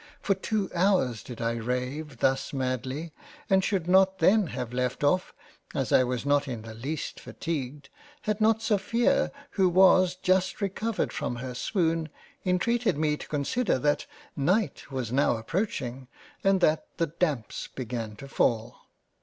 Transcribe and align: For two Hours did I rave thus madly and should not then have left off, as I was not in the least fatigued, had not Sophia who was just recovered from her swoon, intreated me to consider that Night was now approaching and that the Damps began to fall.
For 0.19 0.33
two 0.33 0.67
Hours 0.73 1.21
did 1.21 1.41
I 1.41 1.51
rave 1.51 2.21
thus 2.21 2.53
madly 2.53 3.13
and 3.51 3.63
should 3.63 3.87
not 3.87 4.17
then 4.17 4.47
have 4.47 4.73
left 4.73 5.03
off, 5.03 5.31
as 5.75 5.91
I 5.91 6.03
was 6.03 6.25
not 6.25 6.47
in 6.47 6.63
the 6.63 6.73
least 6.73 7.19
fatigued, 7.19 7.89
had 8.23 8.41
not 8.41 8.63
Sophia 8.63 9.31
who 9.51 9.69
was 9.69 10.15
just 10.15 10.59
recovered 10.59 11.13
from 11.13 11.35
her 11.35 11.53
swoon, 11.53 12.09
intreated 12.43 12.97
me 12.97 13.15
to 13.15 13.27
consider 13.27 13.77
that 13.77 14.07
Night 14.35 14.91
was 14.91 15.11
now 15.11 15.37
approaching 15.37 16.07
and 16.43 16.61
that 16.61 16.87
the 16.97 17.05
Damps 17.05 17.67
began 17.67 18.15
to 18.15 18.27
fall. 18.27 18.87